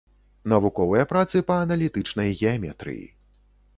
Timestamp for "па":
1.51-1.57